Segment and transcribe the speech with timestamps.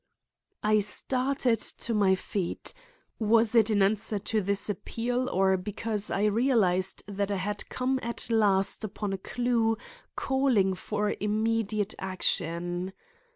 [0.63, 2.73] I started to my feet.
[3.19, 7.99] Was it in answer to this appeal or because I realized that I had come
[8.01, 9.77] at last upon a clue
[10.15, 12.93] calling for immediate action?